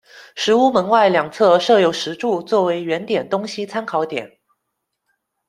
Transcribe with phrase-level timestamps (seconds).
[0.35, 4.39] 石屋门外两侧设有石柱作为原点东西参考点。